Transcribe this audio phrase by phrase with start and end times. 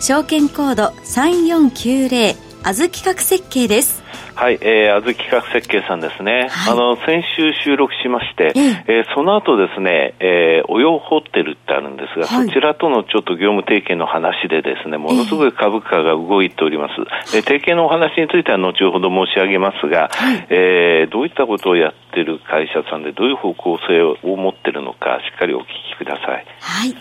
[0.00, 4.02] 証券コード3490あず企画設計です
[4.36, 6.48] はい、えー、あず企画設計さんですね。
[6.50, 17.00] はい、あの、先週収録しまして、えええー、その後ですね、えー、およホテルってあるんですが、はい、そちらとのちょっと業務提携の話でですね、ものすごい株価が動いております。
[17.34, 25.64] えー、提携のお話については後ほど申し上げますが、はい、えー、どういったことをやってる会社さんで、どういう方向性を持ってるのか、しっかりお聞
[25.96, 26.44] きください。
[26.60, 26.94] はい。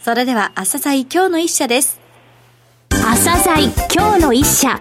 [0.00, 1.99] それでは、朝鮮今日の一社です。
[3.02, 4.80] 朝鮮今日の一社。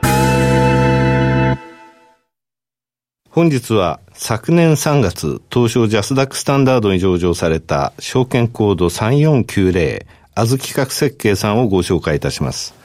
[3.30, 12.78] 本日は昨年3月、東証ジャスダックスタンダードに上場された証券コード3490、あず企画設計さんをご紹介いたします。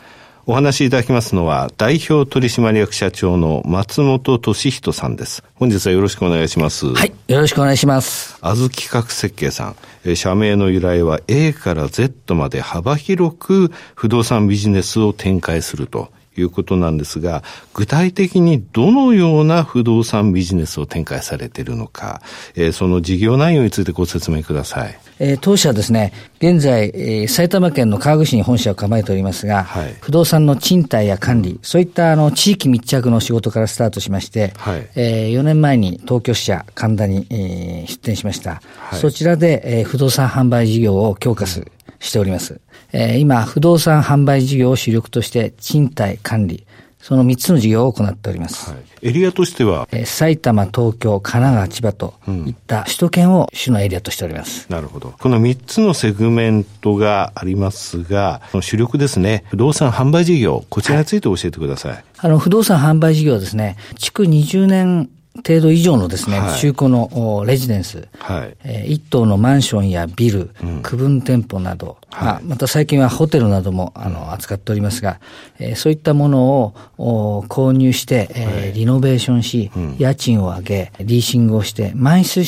[0.46, 5.42] お話しいただきますのは、代表取締役社長の松本俊人さんです。
[5.54, 6.92] 本日はよろしくお願いします。
[6.92, 8.36] はい、よろしくお願いします。
[8.42, 22.22] あず企画設計さん、社名の由来は A から Z まで幅広く不動産ビジネスを展開するということなんですが、具体的にどのような不動産ビジネスを展開されているのか、
[22.54, 24.98] えー、その事業内容についてご説明ください。
[25.18, 38.60] えー、当社はですね、現在、えー、埼玉県の川口市に本社を構えておりますが、はい、不動産の賃貸や管理、そういったあの地域密着の仕事からスタートしまして、はい、えー、4年前に東京支社神田に、えー、出店しました。
[38.78, 42.60] はい、そちらで、えー、不動産販売事業を強化する、しております。
[42.96, 46.64] えー、今、不動産販売事業を主力として、賃貸管理、
[47.00, 48.70] その3つの事業を行っております。
[48.70, 52.14] はい、エリアとしては、えー、埼玉、東京、神奈川、千葉と
[52.46, 54.66] いった首都圏を主のエリアとしております。
[54.70, 55.12] うん、なるほど。
[55.18, 61.92] この3つのセグメントがありますが、主力ですね、不動産販売事業、こちらについて教えてください。
[61.92, 75.18] はい、あの、不動産販売事業はですね、築20年程度以上のですね、はい、中古のレジデンス、はい、えー、一棟のマンションやビル、うん、区分店舗など、はい、まあ、また最近はホテルなどもあの扱っておりますが、
[75.58, 82.38] えー、そういったものを購入して、えー、リノベーションし、うん、家賃を上げ、リーシングをして、満室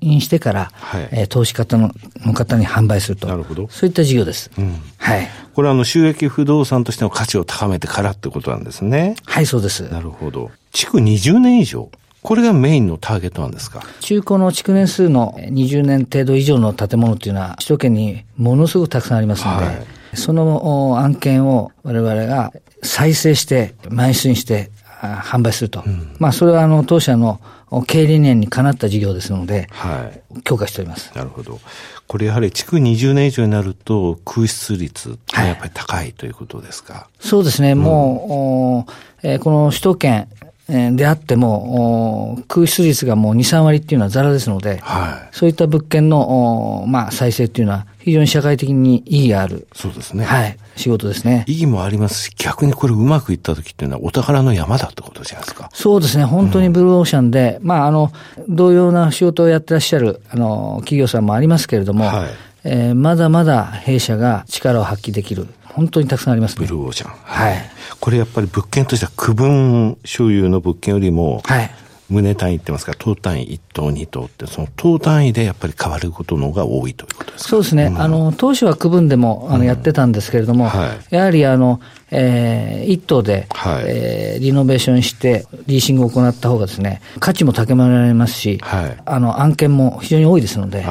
[0.00, 1.90] にしてから、はい、えー、投資家の
[2.26, 3.28] の方に販売すると。
[3.28, 3.68] なるほど。
[3.68, 4.50] そういった事業です。
[4.58, 5.28] うん、はい。
[5.54, 9.16] これはあの収益不動産としての価値を高めてからってことなんですね。
[9.24, 9.88] はい、そうです。
[9.90, 10.50] なるほど。
[10.72, 11.90] 築20年以上。
[12.26, 13.82] これがメインのターゲットなんですか？
[14.00, 25.84] 中古の築年数の20年程度以上の建物っていうのは、首都圏にものすごくたくさんありますので、はい、その案件を我々が再生して、満室にして販売すると。
[25.86, 27.40] うん、まあ、それはあの、当社の
[27.86, 31.12] 経営理念にかなった事業ですので、はい、強化しております。
[31.14, 31.60] なるほど。
[32.08, 37.74] これやはり築20年以上になると空室率がやっぱり高いということですか、はい、そうですね。
[37.74, 38.92] もう、
[39.24, 40.28] えー、この首都圏、
[40.68, 49.68] であっても、空室率がもう2、3割っていうのはザラですので、はい、そういった物件の、まあ、再生っていうのは非常に社会的に意義がある。
[49.74, 50.24] そうですね。
[50.24, 50.56] はい。
[50.76, 51.44] 仕事ですね。
[51.46, 55.70] 意義もありますし、逆にこれうまくいった時っていうのはお宝の山だってことじゃないですか。
[55.72, 56.24] そうですね。
[56.24, 58.10] 本当にブルーオーシャンで、うん、まあ、あの、
[58.48, 62.28] 同様な仕事をやってらっしゃる、あの、企業さんもありますけれども、はい、
[62.64, 65.46] えー、まだまだ弊社が力を発揮できる。
[65.76, 67.12] 本当にたくさんあります、ね、ブルーオーシャン。
[67.22, 67.70] はい。
[68.00, 71.70] これやっぱり物件としては区分所有の物件よりも、はい。
[72.10, 77.48] 棟単位ってますか、等単位1棟、2棟って、その等単位でやっぱり変わることの方が多いということですか？
[77.50, 77.84] そうですね。
[77.86, 81.80] うん、あの、当初は区分でも、あの、やってたんですけれども、うんはい、やはりあの、
[82.10, 90.84] えー、1棟で、はい、えー、リノベーションして、リーシングを行った方がですね、価値も高められますし、はい、あの、案件も非常に多いですので、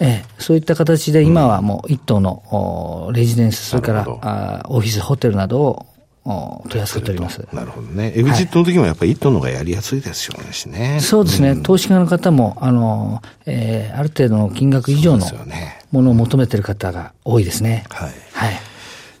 [0.00, 5.86] えー、そういった形で今はもう1棟の、レジデンス、それからあオフィス、ホテルなどを
[6.64, 7.46] 取り扱っております。
[7.52, 8.12] なるほどね。
[8.16, 10.34] エグジットの時もやっぱり一トの方がやりやすいですよ
[10.66, 15.26] ね、はい、そうですね、うん、投資家の方も、あの、えー、ある程度の金額以上の
[15.92, 17.84] ものを求めている方が多いですね。
[17.90, 18.10] はい。
[18.32, 18.54] はい。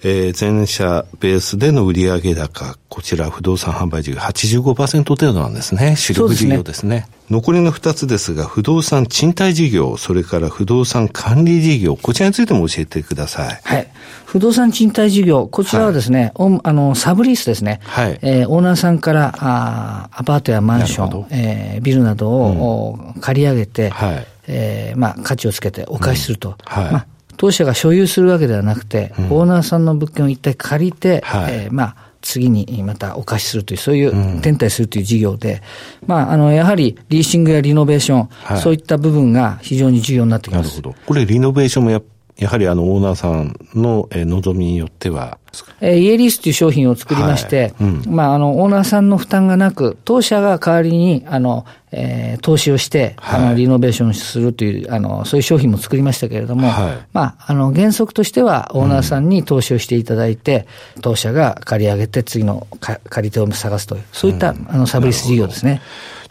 [0.08, 5.96] えー、全社ベースでの売上高、こちら不動産販売事業85%程度なんですね。
[5.96, 7.06] 主力事業ですね。
[7.06, 13.60] すね残りの2つですが、不動産賃貸事業、それから不動産管理事業、こちらについても教えてください。
[13.64, 13.88] はい。
[14.26, 17.80] 不動産賃貸事業、こちらはですね、はい、あの、サブリースですね。
[17.82, 18.16] はい。
[18.22, 24.26] えー、オーナーさんからあアパートやマンション、えー、ビルなどを、うん、借り上げて、はい。
[24.46, 26.50] えー、まあ、価値をつけてお貸しすると。
[26.50, 26.92] うん、はい。
[26.92, 27.06] まあ
[27.36, 35.62] 当社が所有するわけではなくて、うん、オーナーさんの物件を一体借りて、はい、えー、まあ、次にまたお貸しするという、そういう、転貸するという事業で、
[36.02, 40.76] うん、まあ、あの、やはりリーシングやリノベーション、はい、そういった部分が非常に重要になってきます。
[40.76, 40.96] なるほど。
[41.06, 42.00] これ、リノベーションもや
[42.38, 45.38] やはりあの、オーナーさんの、え望みによっては、
[45.80, 47.74] えー、イエリースという商品を作りまして、はい。
[47.80, 60.66] うん、まあ、あの、オーナーさんの負担がなく、当社が代わりに、あの、えー、投資をして、はい、あの、リノベーションするという、あの、そういう商品も作りましたけれども、はい、まあ、あの、原則としては、オーナーさんに投資をしていただいて、
[60.96, 65.80] うん、当社が借り上げて、次の借り手を探すという、そういった、うん、あの、サブリス事業ですね。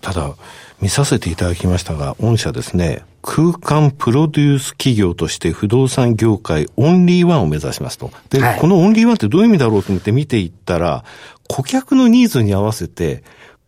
[0.02, 0.36] ただ、
[0.82, 8.12] 見させていただきましたが、御社ですね、空間プロデュース企業として不動産業界オンリーワンを目指しますと。
[8.30, 11.04] で、はい、このオンリーワンってどういう意味だろうと思って見ていったら、
[11.48, 13.24] 顧客のニーズに合わせて、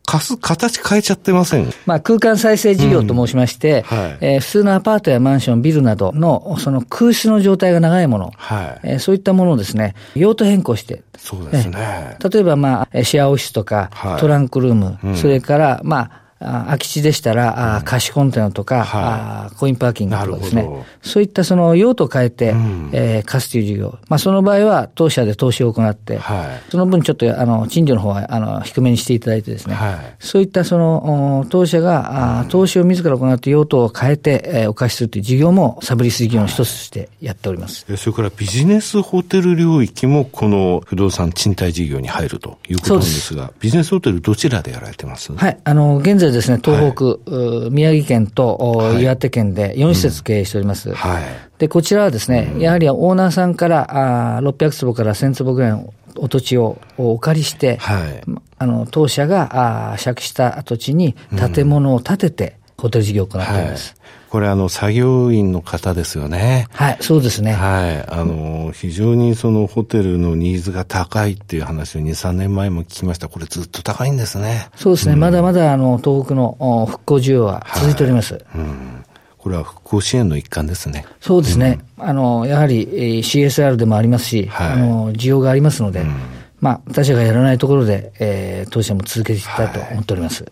[0.09, 1.69] 貸す形変えちゃってません？
[1.86, 8.88] まあ、空間再生事業と申しまして、うんはい、えー、普通のアパートやマンション、ビルなどの、その空室の状態が長いもの、はい。
[8.88, 12.18] えー、そういったものをですね、用途変更して、そうですね。
[12.24, 20.86] 例えば、まあ、シェアオフィスとか、はい、トランクルーム、うん、それから、まあ、空き地でしたら、うん、貸しコンテナとか、はい、コインパーキングとかですね。
[21.01, 24.00] そういったその用途を変えて、うん、えー、貸すという事業。
[24.07, 29.74] まあその場合は当社で投資を行って、はい、その分ちょっとあの賃料の方はあの低めにしていただいてですね。
[29.74, 37.86] はい、そういったその当社が、うん、投資を自ら行って用途を変えて、えー、お貸しするという事業もサブリス事業の一つとしてやっております。
[37.88, 45.34] はい、それからビジネスホテル領域もこの不動産賃貸事業に入るということなんですが、ビジネスホテルどちらでやられてます？
[45.34, 45.57] はい。
[45.63, 50.89] あの、現在在ですね、東北、はい、宮城県と岩手県で4施設経営しております。
[50.89, 51.24] うん、はい、
[51.57, 58.24] で、こちらはですね、やはりオーナーさんからあ600坪から1000坪ぐらいのお土地をお借りして、はい、
[58.57, 61.15] あの、当社があ借した土地に
[61.53, 63.89] 建物を建てて、ホテル事業を行っております。
[63.89, 63.97] はい
[64.29, 66.68] これあの、作業員の方ですよね。
[66.71, 67.53] はい、そうですね。
[67.53, 68.06] はい。
[68.07, 73.29] あの、非常にそのホテルのニーズが高いっていう話を2、3年前も聞きました。
[73.29, 74.68] これずっと高いんですね。
[74.75, 75.13] そうですね。
[75.13, 76.57] うん、まだまだあの、東北の
[76.89, 78.33] 復興需要は続いております。
[78.33, 79.06] はい、うん。
[79.38, 81.06] これは復興支援の一環ですね。
[81.21, 81.79] そうですね。
[81.97, 90.44] うん、あの、やはり CSR でもありますし、はい、あの、需要がありますので、うんまあ、他社がやらないところで、えー、当社も続けていきたいと思っております。
[90.44, 90.51] はい、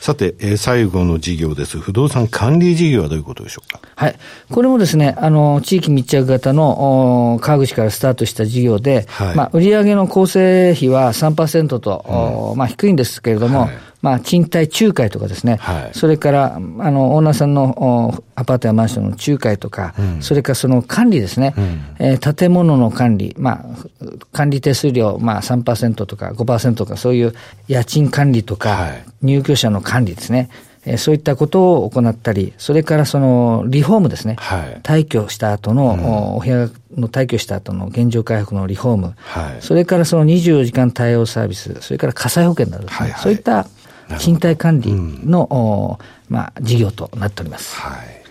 [0.00, 1.78] さて、えー、最後の事業です。
[1.78, 3.80] 不動産管理事業はどういうことでしょうか？
[3.94, 4.16] はい。
[4.50, 27.34] これもですね、あの、地域密着型の川口からスタートした事業で、はい、まあ、売上の構成比は3%と、うん、まあ、低いんですけれども、はいまあ、賃貸仲介とかですね、はい、それから、あの、オーナーさんのアパートやマンションの仲介とか、うん、それからその管理ですね、うん、えー、建物の管理、まあ、管理手数料、まあ3%とか5%とか、そういう
[27.68, 30.50] 家賃管理とか、はい、入居者の管理ですね。
[30.84, 43.68] えー、そういったことを行ったり、それからそのリフォームですね、はい、退去した後の、うん、お部屋の退去した後の現状回復のリフォーム、はい、それからその24時間対応サービス、それから火災保険などですね、はいはい、そういった
[44.18, 47.76] 賃貸管理の、うん、まあ、事業となっております。
[47.76, 48.22] はい。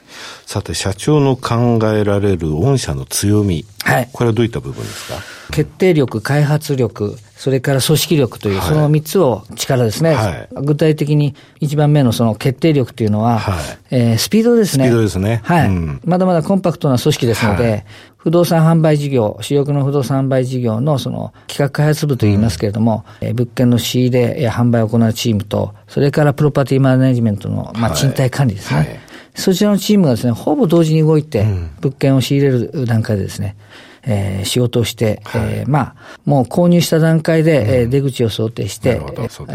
[0.45, 3.65] さて、社長の考えられる御社の強み。
[3.83, 4.09] はい。
[4.11, 5.19] これはどういった部分ですか？
[5.51, 10.13] 決定力、開発力、それから組織力という、その3つを力ですね。
[10.13, 14.85] はい、具体的に1番目のその決定力というのは、はい、えー、スピードですね。
[14.85, 15.41] スピードですね。
[15.43, 17.85] はい、うん、まだまだコンパクトな組織ですので、はい、
[18.17, 28.99] 不動産販売事業、主力の不動産販売事業のその企画開発部といいますけれども、うん、えー、物件の仕入れや販売を行うチームと、それからプロパティマネジメントの、まあ、賃貸管理ですね。
[29.33, 31.43] そちらのチームがですね、ほぼ同時に動いて、
[31.79, 33.55] 物件を仕入れる段階でですね、
[34.03, 39.05] えー、仕事をして、はい、えー、まあ、もう購入した段階で、うん、出口を想定して、ね、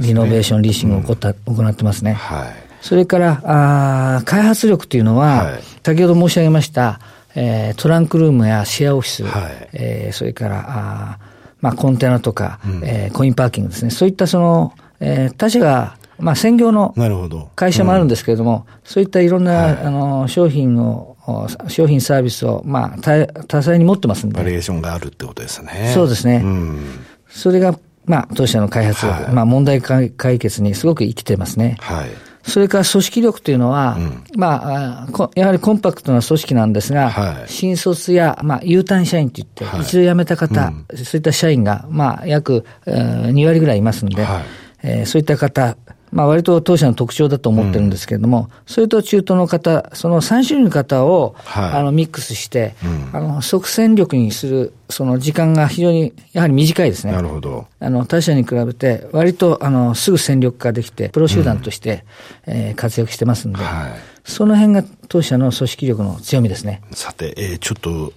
[0.00, 2.14] リノベーション、リーシングを行った、うん、行ってますね。
[2.14, 2.66] はい。
[2.80, 7.00] それから、あ開発力というのは、はい、先ほど申し上げました、
[7.34, 11.18] えー、トランクルームやシェアオフィス、はい、えー、それから、あ
[11.60, 13.90] まあ、コンテナとか、うん、えー、コインパーキングですね。
[13.90, 16.94] そういったその、えー、他社がまあ、専業の
[17.56, 21.15] 会社もあるんですけれども、うん、そういったいろんな、はい、あの商品を
[21.68, 24.36] 商品サービスを、まあ、多多彩に持ってますんで。
[24.36, 25.92] バリエーションがあるってことですね。
[25.94, 26.40] そうですね。
[26.44, 26.84] うん、
[27.28, 31.76] それが、まあ、当社の開発、はい、まあ、問題解決にすごく生きてますね。
[31.80, 32.10] はい。
[32.46, 44.44] それから組織力というのは、うん、まあ、やはりコンパクトな組織なんですが、はい、新卒や、まあ、U ターン社員といって、はい、一度辞めた方、うん、そういった社員が、まあ、約、えー、2割ぐらいいますので、はい、
[44.84, 45.76] えー、そういった方、
[46.16, 57.12] まあ割と当社の特徴だと思ってるんですけれども、うん、それと中東の方、その3種類の方を、はい、あのミックスして、うん、あの即戦力にする、その時間が非常にやはり短いですね。
[57.12, 57.66] なるほど。
[57.80, 62.06] あの他社に比べて、割とあのすぐ戦力化できて、プロ集団として、
[62.46, 63.90] うん、えー、活躍してますんで、はい、
[64.24, 66.80] その辺が当社の組織力の強みですね。
[66.92, 68.14] さて、えー、ちょっと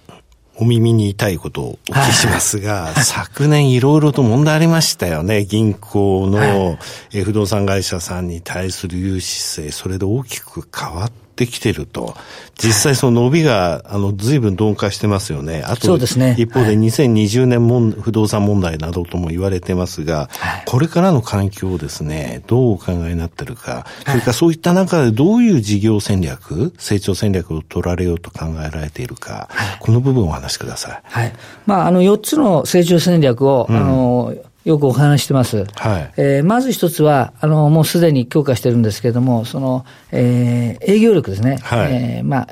[0.60, 5.46] お耳に痛いことをお聞きしますが、昨年いろいろと問題ありましたよね。
[5.46, 6.78] 銀行の
[7.24, 12.14] 不動産会社さんに対する融資性、それで大きく変わってきてると。
[12.62, 15.62] 実際その伸びが、あの、随分鈍化してますよね。
[15.64, 16.36] あと、そうですね。
[16.38, 20.28] 一方で2020年も不動産問題などとも言われてますが、
[20.66, 29.48] これからの環境をですね、どうお考えになってるか、それからそういった中でどういう事業戦略、成長戦略を取られようと考えられているか、
[29.80, 31.00] この部分をお話しください。
[31.04, 31.32] はい。
[31.66, 35.64] まあ、あの、4つの成長戦略を、うん、あの、よくお話してます。
[35.74, 36.12] はい。
[36.18, 41.58] えー、まず一つは、あの、もうすでに強化してるんですけれども、その、えー、営業力ですね。
[41.62, 41.92] はい。
[41.92, 42.48] えー、まあ、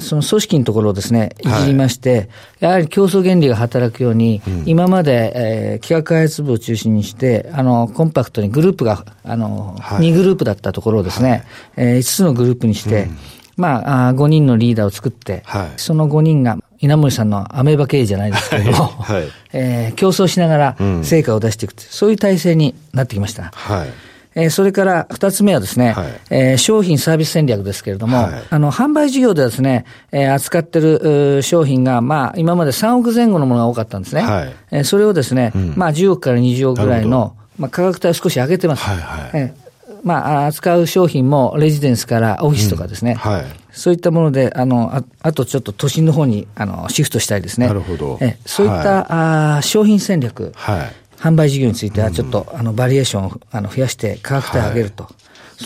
[0.00, 2.28] その組織のところをですね、いじりまして、はい、
[2.60, 11.42] やはり競争原理が働くように、うん、今まで、えー、企画開発部を中心にして、あの、コンパクトにグループが、あの、はい、2グループだったところをですね、はい、
[11.76, 13.18] えー、5つのグループにして、うん
[13.56, 23.52] まあ、5人のリーダーを作って、はい、その5人が稲森さんのアメーバ経営じゃないですけれども、 はい、 えー、競争しながら成果を出していく、うん、そういう体制になってきました。
[23.54, 23.88] はい。
[24.34, 34.22] えー、それから二つ目はですね、はい、えー、商品サービス戦略ですけれども、はい、あの、販売事業ではですね、えー、扱ってる商品が、まあ、今まで3億前後のものが多かったんですね。
[34.22, 38.84] はい、えー、それをですね、うん、まあ、10億から20億ぐらいの、まあ、価格帯を少し上げてます。
[38.84, 39.30] はいはい。
[39.34, 39.71] えー
[40.02, 43.16] まあ、扱う商品もレジデンスからオフィスとかですね、うん。
[43.16, 47.66] はい、そういったもので、あのああとちょっと都心の方にあのシフトしたいですね。
[47.66, 48.18] なるほど。
[48.20, 48.38] え。
[48.44, 49.06] そういった、はい、
[49.58, 55.04] あ商品戦略、はい、販売事業についてはちょっと、うん、あのバリエーションをあの増やして価格帯を上げると。
[55.04, 55.14] はい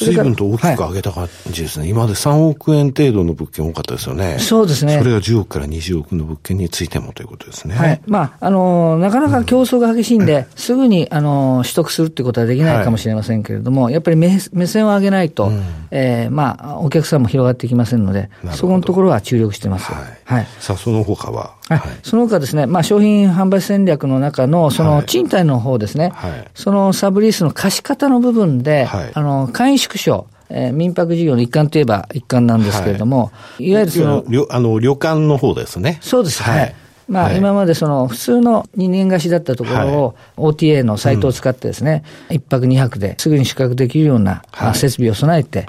[0.05, 1.83] 随分と大きく上げた感じですね。
[1.83, 4.39] はい、今まで3億円程度の物件多かったですよね。
[4.39, 4.99] そうですね。
[4.99, 7.75] それが10億から20億の物件についてもということですね。
[7.75, 8.01] はい。
[8.07, 19.93] まあ、あの、なかなか競争が激しいんで、うん、すぐに、あの、取得するっていうことはできないかもしれませんけれども、はい、やっぱり目目線を上げないと、うん、えー、まあ、お客さんも広がっていきませんので、そこのところは注力してます。
[19.93, 20.16] はい。
[20.27, 21.55] はい、さあ、その他は？
[21.69, 33.31] はい、その他ですね、まあ、商品販売戦略の中の、その賃貸の方ですね、はい、そのサブリースの貸し方の部分で、はい、あの、簡易縮小、えー、民泊事業の一環といえば一環なんですけれども、は
[33.61, 35.99] い、いわゆるその、あの旅館の方ですね。
[36.03, 36.75] そうです、はい。
[37.09, 44.43] まあ、今までその普通の2年貸しだったところを OTA のサイトを使ってですね、1泊2泊ですぐに宿泊できるような
[44.75, 45.67] 設備を備えて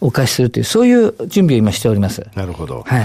[0.00, 2.24] お貸しするという、そういう準備を今しております。
[2.36, 2.84] なるほど。
[2.86, 3.04] はい。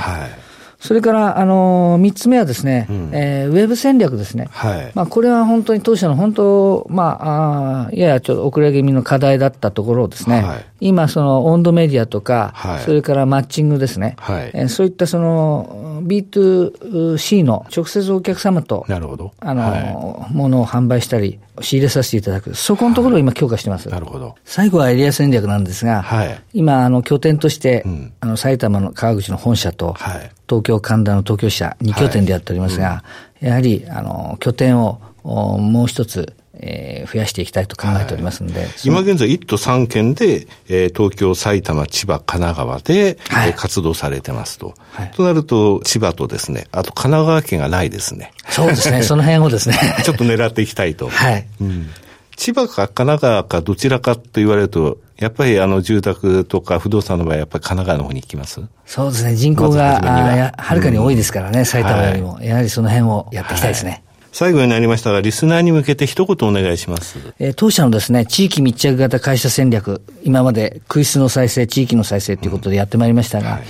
[0.82, 4.48] それから、あのー、3つ目はですね、うん、えー、ウェブ戦略ですね。
[4.50, 4.92] はい。
[4.96, 14.16] まあ、これは本当に当社の本当、まあ、あややちょっと遅れ気味の課題だったところをですね、はい、今、その、温度メディアとか、はい、それからマッチングですね。
[14.20, 14.52] はい。
[14.54, 19.32] えー、そういったその、B2C の直接お客様と、なるほど。
[19.40, 22.56] あの、はい、ものを販売したり、仕入れさせていただく。
[22.56, 23.90] そこのところを今強化してます。
[23.90, 24.36] なるほど。
[24.44, 33.04] 最後はエリア戦略なんですが、はい、今、あの、拠点として、うん、あの、埼玉の川口の本社と、はい、東京神田の東京支社2拠点でやっておりますが、は
[33.42, 45.12] いうん、やはり、あの、拠点をもう一つ、えー、増やしていきたいと考えておりますので、はい、今現在1都3県で、えー、東京、埼玉、千葉、神奈川で、はい、えー、活動されてますと、はい。
[45.12, 48.32] となると、千葉とですね、あと神奈川県がないですね。
[48.50, 49.76] そうですね、 その辺をですね。
[50.06, 51.10] ちょっと狙っていきたいと。
[51.12, 51.48] はい。
[51.60, 51.90] うん、
[52.36, 58.62] 千葉か神奈川かどちらかと言われると、やっぱりあの住宅とか不動産の場合、やっぱり神奈川の方に行きます？
[58.86, 64.04] そうですね、人口が、ははるかに多いですからね、うん、埼玉よりも、やはりその辺をやっていきたいですね。
[64.34, 67.20] はい最後になりましたが、リスナーに向けて一言お願いします。
[67.38, 73.64] えー、当社のですね、地域密着型会社戦略、今まで空室の再生、地域の再生ということでやってまいりましたが、うんはい、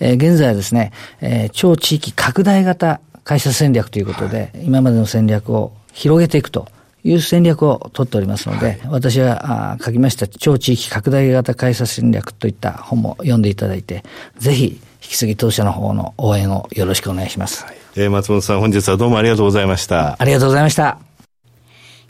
[0.00, 6.66] えー、現在はですね、えー、超地域拡大型会社戦略ということで、はい、今までの戦略を広げていくと
[7.04, 14.04] いう戦略を取っておりますので、はい、私が書きました超地域拡大型開発戦略といった本も読んでいただいて、
[14.38, 17.64] ぜひ引き継ぎ当社の方の応援をよろしくお願いします。
[17.64, 20.16] はい、えー、松本さん本日はどうもありがとうございました。
[20.18, 20.98] ありがとうございました。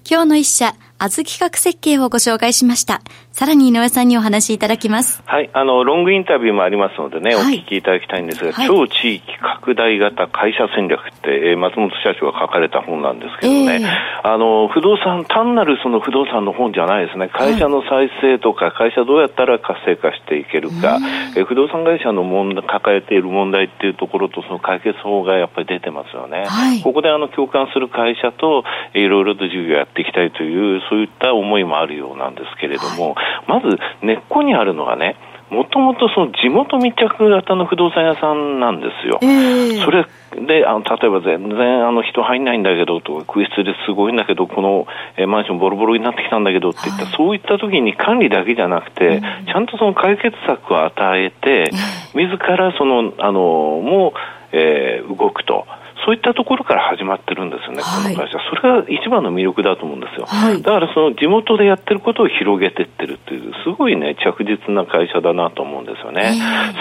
[0.09, 3.01] 今日の一社、あず企画設計をご紹介しました。
[3.33, 5.23] さらに井上さんにお話しいただきます。
[5.25, 20.99] はい、あの、ロングインタビューもありますのでね、はい、お聞きいただきたいんですが、はい、超地域拡大型会社戦略って、えー、松本社長が書かれた本なんですけどね、えー、あの、不動産、単なるその不動産の本じゃないですね、会社の再生とか、会社どうやったら活性化していけるか、
[21.35, 26.45] えー、不動産会社の問題抱えている問題っていうところと、その解決法がやっぱり出てますよね。
[26.45, 33.15] はい、ここであの、共感する会社と、いろいろと授業やっていきたいという、そういった思いもあるようなんですけれども、
[33.47, 35.17] まず根っこにあるのがね、
[35.51, 39.19] もともとその地元密着型の不動産屋さんなんですよ。
[39.21, 40.07] えー、それ
[40.47, 51.73] で、あの、例えば全然あの人入んないんだけどとか、空室ですごいんだけど、この、えマンションボロボロになってきたんだけどっていった、はい、そういった時に管理だけじゃなくて、うん、ちゃんとその解決策を与えて、
[52.15, 53.41] 自らその、あの、
[53.83, 55.67] もう、えー、動くと。
[56.05, 58.39] そういったところから始まってるんですよね、はい、この会社。
[58.49, 60.27] それが一番の魅力だと思うんですよ。
[60.27, 66.33] はい、だからその地元でやってることを広げてってるっていう、すごいね、着実な会社だなと思うんですよね。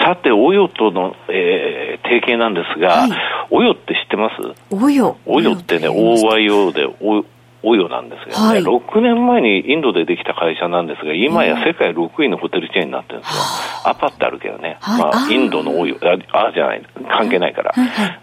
[0.02, 3.10] さて、オヨとの、えー、提携なんですが、はい、
[3.50, 4.36] オヨって知ってます？
[4.74, 7.24] オヨオヨってね、OYO で、お
[7.62, 13.42] オヨなんですけどね、はい、6年前にインドでできた会社なんですが、今や世界6位のホテルチェーンになってるんですよ。
[13.84, 15.96] アパってあるけどね、はい、まあ、インドのオヨ、
[16.32, 17.74] ああじゃない、関係ないから、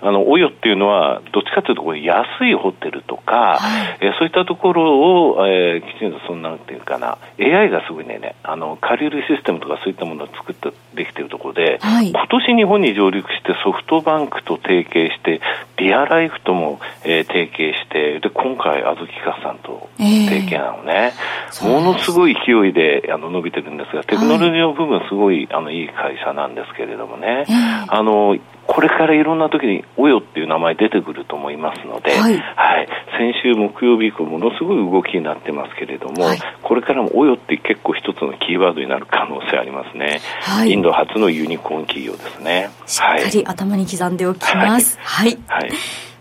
[0.01, 15.41] あの、オヨっていうのは、どっちかというと、これ安いホテルとか、はい、えー、そういったところを、えー、きちんとそんなんていうかな、AI がすぐにね、あの、借りるシステムとかそういったものを作って、できてるところで、はい、今年日本に上陸してソフトバンクと提携して、
[15.77, 40.19] リアライフとも、えー、提携して、で、今回、あずきかさんと、提携なのね、えー、ものすごい勢いであの伸びてるんですが、テクノロジーの部分、すごいあのいい会社なんですけれどもね、えー、あのこれからいろんな時に、およっていう名前出てくると思いますので、はい、はい、先週木曜日以降、ものすごい動きになってますけれども、はい、これからもおよって結構一つのキーワードになる可能性ありますね。
[40.41, 42.69] はい、インド初のユニコーン企業ですね。
[42.85, 44.99] しっかり頭に刻んでおきます。
[45.01, 45.37] はい。
[45.47, 45.71] はい、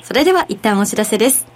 [0.03, 1.56] それでは一旦お知らせです。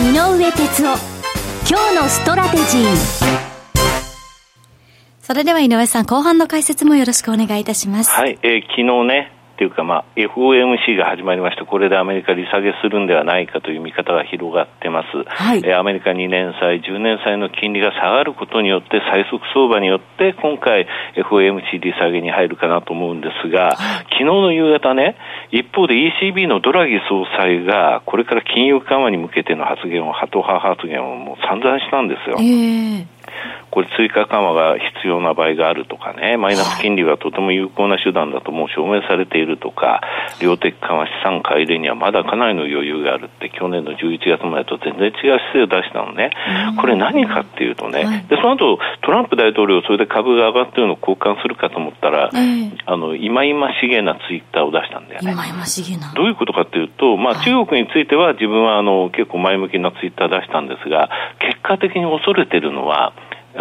[0.00, 0.96] 井上哲夫。
[1.68, 3.48] 今日のストラテジー。
[5.20, 8.10] それでは井上さん後半の解説もよろしくお願いいたします。
[8.12, 15.08] はい、えー、昨日ねっていうか、まあ、FOMC が始まりまして、これでアメリカ利下げするんではないかという見方が広がってます。
[15.26, 23.74] はい、えアメリカ2年債、10年債の金利が下がることによって、最速相場によって、今回 FOMC 利下げに入るかなと思うんですが、
[24.14, 25.16] 昨日の夕方ね、
[25.50, 32.36] 一方で ECB のドラギ総裁が、これから金融緩和に向けての発言を、ハト派発言をもう散々したんですよ。
[32.38, 33.18] えー
[33.70, 40.00] これ追加緩和が必要な場合があるとかね、マイナス金利はとても有効な手段だともう証明されているとか、
[40.40, 46.30] 量的緩和資産買い入れにはまだかなりの余裕があるって去年の11月までと全然違う姿勢を出したのね。
[46.80, 55.32] これ何かっていうとね、で、その後トランプ大統領それで株が上がってるのを交換するかと思ったら、あの、今々しげなツイッターを出したんだよね。
[56.14, 63.12] どういうことかっていうと、まあ中国については自分はあの結構前向きなツイッター出したんですが、結果的に恐れてるのは、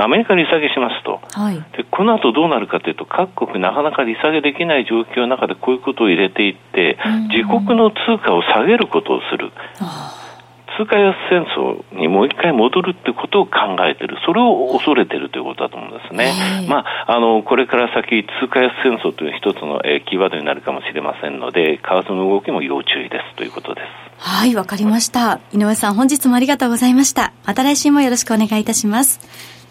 [0.04, 6.98] アメリカ利下げしますと、はい、でこの後どうなるかというと、各国なかなか利下げできない状況の中でこういうことを入れていって、
[7.30, 9.52] 自国の通貨を下げることをする。
[10.78, 16.32] 通貨安戦争にもう一回戻るってことを考えてる、それを恐れてるということだと思うんですね。
[16.70, 23.88] まあ、あの、これから先、通貨安戦争という一つの、えー、キーワードになるかもしれませんので、為替の動きも要注意ですということです。
[24.20, 25.40] はい、わかりました。
[25.52, 27.34] 井上さん、本日もありがとうございました。
[27.46, 29.57] また来週もよろしくお願いいたします。